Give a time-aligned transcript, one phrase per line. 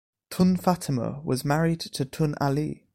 [0.31, 2.87] Tun Fatimah was married to Tun Ali.